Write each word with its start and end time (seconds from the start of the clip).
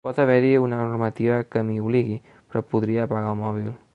Pot 0.07 0.19
haver-hi 0.21 0.53
una 0.67 0.79
normativa 0.79 1.35
que 1.51 1.63
m’hi 1.67 1.77
obligui, 1.83 2.17
però 2.33 2.65
podria 2.75 3.07
apagar 3.09 3.37
el 3.37 3.41
mòbil. 3.47 3.73